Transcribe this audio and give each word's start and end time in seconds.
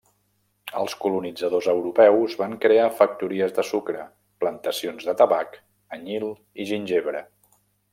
Els 0.83 0.95
colonitzadors 1.03 1.67
europeus 1.73 2.33
van 2.41 2.57
crear 2.65 2.89
factories 3.03 3.55
de 3.61 3.69
sucre, 3.71 4.09
plantacions 4.45 5.09
de 5.11 5.19
tabac, 5.23 5.57
anyil 6.01 6.31
i 6.65 6.73
gingebre. 6.75 7.29